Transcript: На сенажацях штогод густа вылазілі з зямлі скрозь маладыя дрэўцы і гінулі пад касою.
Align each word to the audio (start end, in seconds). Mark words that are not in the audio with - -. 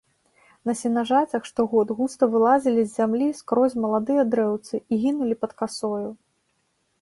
На 0.67 0.73
сенажацях 0.79 1.43
штогод 1.49 1.89
густа 1.99 2.29
вылазілі 2.35 2.85
з 2.85 2.91
зямлі 2.95 3.27
скрозь 3.41 3.77
маладыя 3.85 4.23
дрэўцы 4.33 4.75
і 4.81 4.93
гінулі 5.05 5.35
пад 5.45 5.51
касою. 5.61 6.09